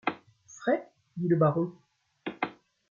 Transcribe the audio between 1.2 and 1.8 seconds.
le baron.